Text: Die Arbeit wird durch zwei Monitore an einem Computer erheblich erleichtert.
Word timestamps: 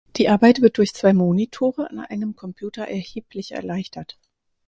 Die 0.17 0.29
Arbeit 0.29 0.61
wird 0.61 0.79
durch 0.79 0.95
zwei 0.95 1.13
Monitore 1.13 1.87
an 1.91 1.99
einem 1.99 2.35
Computer 2.35 2.87
erheblich 2.87 3.51
erleichtert. 3.51 4.17